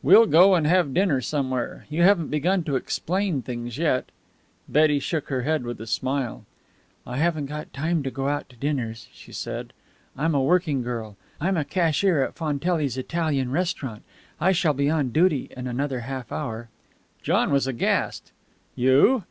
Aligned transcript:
"We'll 0.00 0.26
go 0.26 0.54
and 0.54 0.64
have 0.68 0.94
dinner 0.94 1.20
somewhere. 1.20 1.86
You 1.90 2.02
haven't 2.04 2.28
begun 2.28 2.62
to 2.62 2.76
explain 2.76 3.42
things 3.42 3.78
yet." 3.78 4.10
Betty 4.68 5.00
shook 5.00 5.26
her 5.28 5.42
head 5.42 5.64
with 5.64 5.80
a 5.80 5.88
smile. 5.88 6.44
"I 7.04 7.16
haven't 7.16 7.46
got 7.46 7.72
time 7.72 8.04
to 8.04 8.12
go 8.12 8.28
out 8.28 8.48
to 8.50 8.54
dinners," 8.56 9.08
she 9.12 9.32
said. 9.32 9.72
"I'm 10.16 10.36
a 10.36 10.40
working 10.40 10.84
girl. 10.84 11.16
I'm 11.40 11.60
cashier 11.64 12.22
at 12.22 12.36
Fontelli's 12.36 12.96
Italian 12.96 13.50
Restaurant. 13.50 14.04
I 14.40 14.52
shall 14.52 14.72
be 14.72 14.88
on 14.88 15.08
duty 15.10 15.48
in 15.56 15.66
another 15.66 16.02
half 16.02 16.30
hour." 16.30 16.68
John 17.24 17.50
was 17.50 17.66
aghast. 17.66 18.30
"You!" 18.76 19.24